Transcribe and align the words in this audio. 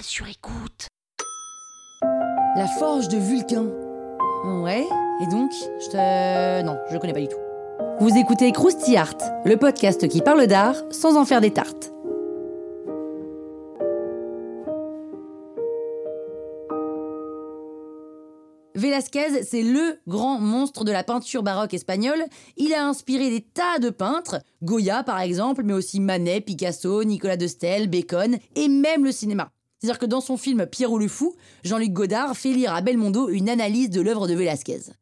Sur 0.00 0.26
écoute. 0.26 0.88
La 2.56 2.66
forge 2.78 3.08
de 3.08 3.18
Vulcain. 3.18 3.66
Ouais, 4.62 4.84
et 5.20 5.26
donc 5.26 5.50
Je 5.52 5.90
te... 5.90 6.62
Non, 6.62 6.78
je 6.90 6.98
connais 6.98 7.12
pas 7.12 7.20
du 7.20 7.28
tout. 7.28 7.38
Vous 8.00 8.16
écoutez 8.16 8.50
Krusty 8.52 8.96
Art, 8.96 9.16
le 9.44 9.56
podcast 9.56 10.08
qui 10.08 10.20
parle 10.20 10.46
d'art 10.46 10.76
sans 10.90 11.16
en 11.16 11.24
faire 11.24 11.40
des 11.40 11.52
tartes. 11.52 11.92
Velázquez, 18.74 19.44
c'est 19.44 19.62
le 19.62 20.00
grand 20.08 20.40
monstre 20.40 20.84
de 20.84 20.90
la 20.92 21.04
peinture 21.04 21.42
baroque 21.42 21.74
espagnole. 21.74 22.24
Il 22.56 22.74
a 22.74 22.86
inspiré 22.86 23.30
des 23.30 23.42
tas 23.42 23.78
de 23.78 23.90
peintres, 23.90 24.40
Goya 24.62 25.04
par 25.04 25.20
exemple, 25.20 25.62
mais 25.64 25.74
aussi 25.74 26.00
Manet, 26.00 26.40
Picasso, 26.40 27.04
Nicolas 27.04 27.36
de 27.36 27.46
Stel, 27.46 27.88
Bacon 27.88 28.38
et 28.56 28.68
même 28.68 29.04
le 29.04 29.12
cinéma. 29.12 29.52
C'est-à-dire 29.82 29.98
que 29.98 30.06
dans 30.06 30.20
son 30.20 30.36
film 30.36 30.64
Pierrot 30.64 30.96
le 30.96 31.08
Fou, 31.08 31.34
Jean-Luc 31.64 31.92
Godard 31.92 32.36
fait 32.36 32.52
lire 32.52 32.72
à 32.72 32.82
Belmondo 32.82 33.28
une 33.28 33.48
analyse 33.48 33.90
de 33.90 34.00
l'œuvre 34.00 34.28
de 34.28 34.34
Velázquez. 34.34 34.92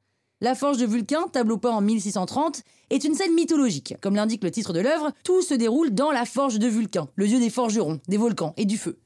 La 0.40 0.54
Forge 0.54 0.78
de 0.78 0.86
Vulcain, 0.86 1.28
tableau 1.30 1.58
peint 1.58 1.72
en 1.72 1.82
1630, 1.82 2.62
est 2.88 3.04
une 3.04 3.14
scène 3.14 3.34
mythologique. 3.34 3.96
Comme 4.00 4.16
l'indique 4.16 4.42
le 4.42 4.50
titre 4.50 4.72
de 4.72 4.80
l'œuvre, 4.80 5.12
tout 5.22 5.42
se 5.42 5.52
déroule 5.52 5.90
dans 5.90 6.10
la 6.10 6.24
Forge 6.24 6.58
de 6.58 6.66
Vulcain, 6.66 7.10
le 7.14 7.26
dieu 7.26 7.38
des 7.38 7.50
forgerons, 7.50 8.00
des 8.08 8.16
volcans 8.16 8.54
et 8.56 8.64
du 8.64 8.78
feu. 8.78 8.98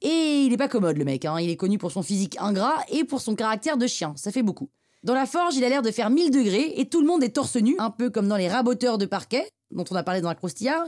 Et 0.00 0.44
il 0.46 0.52
est 0.52 0.56
pas 0.56 0.68
commode 0.68 0.96
le 0.96 1.04
mec, 1.04 1.24
hein. 1.24 1.40
il 1.40 1.50
est 1.50 1.56
connu 1.56 1.76
pour 1.76 1.90
son 1.90 2.04
physique 2.04 2.36
ingrat 2.38 2.76
et 2.92 3.02
pour 3.02 3.20
son 3.20 3.34
caractère 3.34 3.78
de 3.78 3.88
chien, 3.88 4.12
ça 4.14 4.30
fait 4.30 4.44
beaucoup. 4.44 4.68
Dans 5.02 5.14
la 5.14 5.26
forge, 5.26 5.56
il 5.56 5.64
a 5.64 5.68
l'air 5.68 5.82
de 5.82 5.90
faire 5.90 6.08
1000 6.08 6.30
degrés 6.30 6.74
et 6.76 6.88
tout 6.88 7.00
le 7.00 7.06
monde 7.08 7.24
est 7.24 7.30
torse 7.30 7.56
nu, 7.56 7.74
un 7.80 7.90
peu 7.90 8.10
comme 8.10 8.28
dans 8.28 8.36
les 8.36 8.48
raboteurs 8.48 8.96
de 8.96 9.06
parquet, 9.06 9.48
dont 9.72 9.84
on 9.90 9.96
a 9.96 10.04
parlé 10.04 10.20
dans 10.20 10.28
la 10.28 10.36
croustillard. 10.36 10.86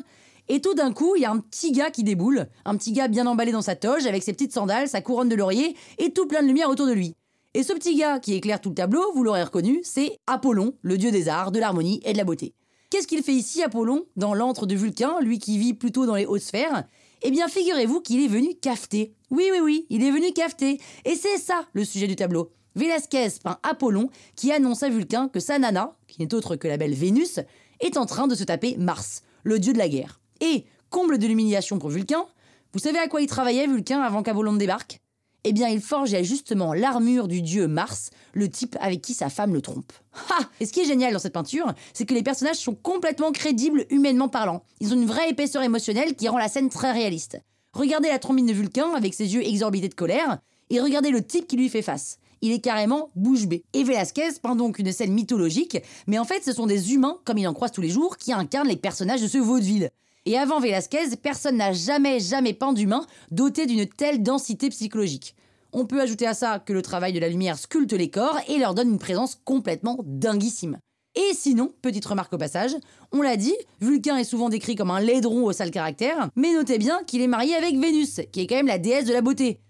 Et 0.48 0.60
tout 0.60 0.74
d'un 0.74 0.92
coup, 0.92 1.14
il 1.16 1.22
y 1.22 1.24
a 1.24 1.30
un 1.30 1.41
petit 1.41 1.72
gars 1.72 1.91
qui 1.91 2.04
déboule, 2.04 2.48
un 2.64 2.77
petit 2.77 2.92
gars 2.92 3.08
bien 3.08 3.27
emballé 3.27 3.52
dans 3.52 3.62
sa 3.62 3.77
toge, 3.77 4.06
avec 4.06 4.22
ses 4.22 4.32
petites 4.32 4.52
sandales, 4.52 4.88
sa 4.88 5.00
couronne 5.00 5.28
de 5.28 5.34
laurier 5.34 5.77
et 5.98 6.12
tout 6.12 6.27
plein 6.27 6.42
de 6.42 6.46
lumière 6.46 6.70
autour 6.70 6.86
de 6.86 6.92
lui. 6.92 7.14
Et 7.54 7.62
ce 7.62 7.72
petit 7.72 7.96
gars 7.96 8.18
qui 8.18 8.34
éclaire 8.34 8.60
tout 8.60 8.70
le 8.70 8.74
tableau, 8.74 9.02
vous 9.14 9.24
l'aurez 9.24 9.42
reconnu, 9.42 9.80
c'est 9.82 10.19
Apollon, 10.26 10.74
le 10.82 10.96
dieu 10.96 11.10
des 11.10 11.28
arts, 11.28 11.52
de 11.52 11.58
l'harmonie 11.58 12.00
et 12.04 12.12
de 12.12 12.19
la 12.19 12.24
beauté. 12.24 12.54
Qu'est-ce 12.91 13.06
qu'il 13.06 13.22
fait 13.22 13.34
ici, 13.34 13.62
Apollon, 13.62 14.06
dans 14.16 14.32
l'antre 14.32 14.64
de 14.64 14.74
Vulcain, 14.74 15.20
lui 15.20 15.38
qui 15.38 15.58
vit 15.58 15.74
plutôt 15.74 16.06
dans 16.06 16.14
les 16.14 16.24
hautes 16.24 16.41
sphères? 16.41 16.84
Eh 17.22 17.30
bien, 17.30 17.48
figurez-vous 17.48 18.00
qu'il 18.00 18.24
est 18.24 18.28
venu 18.28 18.54
cafeter. 18.54 19.14
Oui, 19.30 19.48
oui, 19.52 19.58
oui, 19.62 19.86
il 19.91 20.04
est 20.04 20.10
venu 20.10 20.32
cafeter. 20.32 20.80
Et 21.04 21.14
c'est 21.14 21.36
ça 21.36 21.66
le 21.74 21.84
sujet 21.84 22.06
du 22.06 22.16
tableau. 22.16 22.50
Velasquez 22.76 23.28
peint 23.42 23.58
Apollon 23.62 24.08
qui 24.36 24.52
annonce 24.52 24.82
à 24.82 24.88
Vulcain 24.88 25.28
que 25.28 25.41
sa 25.41 25.58
nana, 25.58 25.96
qui 26.06 26.22
n'est 26.22 26.32
autre 26.32 26.56
que 26.56 26.69
la 26.69 26.76
belle 26.76 26.94
Vénus, 26.94 27.41
est 27.80 27.96
en 27.96 28.06
train 28.06 28.28
de 28.28 28.34
se 28.34 28.44
taper 28.44 28.76
Mars, 28.78 29.22
le 29.42 29.58
dieu 29.58 29.72
de 29.72 29.78
la 29.78 29.88
guerre. 29.88 30.20
Et, 30.41 30.64
comble 30.91 31.19
de 31.19 31.27
l'humiliation 31.27 31.78
pour 31.78 31.91
Vulcain, 31.91 32.27
vous 32.72 32.78
savez 32.78 32.98
à 32.98 33.08
quoi 33.08 33.20
il 33.20 33.27
travaillait 33.27 33.67
Vulcain 33.67 34.00
avant 34.00 34.22
qu'Apollon 34.22 34.55
débarque? 34.55 35.00
Eh 35.44 35.53
bien, 35.53 35.69
il 35.69 35.81
forgeait 35.81 36.25
justement 36.25 36.75
l'armure 36.75 37.28
du 37.28 37.42
dieu 37.42 37.69
Mars, 37.69 38.11
le 38.33 38.50
type 38.50 38.77
avec 38.81 39.00
qui 39.00 39.14
sa 39.14 39.31
femme 39.31 39.55
le 39.55 39.62
trompe. 39.62 39.93
Ha 40.31 40.41
Et 40.60 40.66
ce 40.66 40.72
qui 40.72 40.81
est 40.81 40.84
génial 40.84 41.12
dans 41.12 41.19
cette 41.19 41.32
peinture, 41.32 41.72
c'est 41.94 42.04
que 42.04 42.15
les 42.15 42.22
personnages 42.22 42.56
sont 42.56 42.75
complètement 42.75 43.32
crédibles 43.32 43.87
humainement 43.91 44.28
parlant. 44.28 44.65
Ils 44.81 44.93
ont 44.93 44.97
une 44.97 45.06
vraie 45.06 45.31
épaisseur 45.31 45.62
émotionnelle 45.62 46.16
qui 46.16 46.28
rend 46.28 46.38
la 46.38 46.49
scène 46.49 46.69
très 46.69 46.93
réaliste. 46.93 47.41
Regardez 47.72 48.09
la 48.09 48.19
trombine 48.19 48.47
de 48.47 48.53
Vulcain 48.53 48.93
avec 48.94 49.15
ses 49.15 49.34
yeux 49.34 49.47
exorbités 49.47 49.88
de 49.88 49.94
colère, 49.94 50.38
et 50.70 50.81
regardez 50.81 51.10
le 51.10 51.25
type 51.25 51.47
qui 51.47 51.56
lui 51.56 51.69
fait 51.69 51.82
face. 51.82 52.19
Il 52.41 52.53
est 52.53 52.60
carrément 52.60 53.10
bouche 53.16 53.47
bée. 53.47 53.65
Et 53.72 53.84
Velasquez 53.84 54.31
peint 54.43 54.56
donc 54.56 54.78
une 54.78 54.93
scène 54.93 55.12
mythologique, 55.12 55.78
mais 56.06 56.19
en 56.19 56.25
fait 56.25 56.44
ce 56.44 56.53
sont 56.53 56.66
des 56.66 56.93
humains, 56.93 57.19
comme 57.25 57.38
il 57.38 57.49
en 57.49 57.55
croise 57.55 57.72
tous 57.72 57.81
les 57.81 57.88
jours, 57.88 58.16
qui 58.16 58.32
incarnent 58.32 58.69
les 58.69 58.76
personnages 58.76 59.22
de 59.22 59.28
ce 59.28 59.38
vaudeville. 59.38 59.91
Et 60.28 60.37
avant 60.37 60.61
Velasquez, 60.61 61.16
personne 61.22 61.56
n'a 61.56 61.72
jamais, 61.72 62.21
jamais 62.21 62.53
peint 62.53 62.75
d'humain 62.75 63.06
doté 63.31 63.65
d'une 63.65 63.87
telle 63.87 64.22
densité 64.22 64.69
psychologique. 64.69 65.34
On 65.72 65.87
peut 65.87 66.03
ajouter 66.03 66.27
à 66.27 66.34
ça 66.34 66.59
que 66.59 66.75
le 66.75 66.83
travail 66.83 67.15
de 67.15 67.19
la 67.19 67.31
lumière 67.31 67.56
sculpte 67.56 67.94
les 67.94 68.11
corps 68.11 68.38
et 68.47 68.59
leur 68.59 68.75
donne 68.75 68.91
une 68.91 68.99
présence 68.99 69.41
complètement 69.47 69.97
dinguissime. 70.05 70.77
Et 71.15 71.33
sinon, 71.33 71.72
petite 71.81 72.05
remarque 72.05 72.34
au 72.34 72.37
passage, 72.37 72.72
on 73.11 73.22
l'a 73.22 73.38
dit, 73.38 73.55
Vulcain 73.81 74.19
est 74.19 74.25
souvent 74.25 74.50
décrit 74.50 74.75
comme 74.75 74.91
un 74.91 75.00
laidron 75.00 75.47
au 75.47 75.53
sale 75.53 75.71
caractère, 75.71 76.28
mais 76.37 76.53
notez 76.53 76.77
bien 76.77 77.03
qu'il 77.06 77.22
est 77.22 77.27
marié 77.27 77.55
avec 77.55 77.78
Vénus, 77.78 78.21
qui 78.31 78.41
est 78.43 78.47
quand 78.47 78.56
même 78.56 78.67
la 78.67 78.78
déesse 78.78 79.06
de 79.06 79.15
la 79.15 79.22
beauté. 79.22 79.62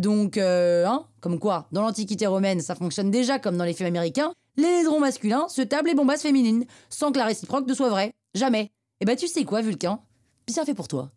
Donc, 0.00 0.38
euh, 0.38 0.86
hein, 0.86 1.04
comme 1.20 1.38
quoi, 1.38 1.68
dans 1.72 1.82
l'Antiquité 1.82 2.26
romaine, 2.26 2.60
ça 2.60 2.74
fonctionne 2.74 3.10
déjà 3.10 3.38
comme 3.38 3.58
dans 3.58 3.64
les 3.64 3.74
films 3.74 3.88
américains, 3.88 4.32
les 4.56 4.78
laidrons 4.78 4.98
masculins 5.00 5.46
se 5.48 5.60
tablent 5.60 5.88
les 5.88 5.94
bombasses 5.94 6.22
féminines, 6.22 6.64
sans 6.88 7.12
que 7.12 7.18
la 7.18 7.26
réciproque 7.26 7.68
ne 7.68 7.74
soit 7.74 7.90
vraie. 7.90 8.14
Jamais. 8.34 8.70
Eh 9.02 9.04
ben 9.04 9.14
tu 9.14 9.28
sais 9.28 9.44
quoi, 9.44 9.60
Vulcain? 9.60 10.00
Bien 10.48 10.64
fait 10.64 10.74
pour 10.74 10.86
toi. 10.86 11.10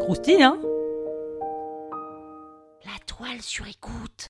Croustille, 0.00 0.42
hein? 0.42 0.58
La 2.84 2.98
toile 3.06 3.40
sur 3.40 3.68
écoute. 3.68 4.29